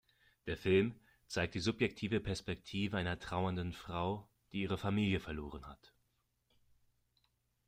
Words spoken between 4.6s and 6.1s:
ihre Familie verloren hat.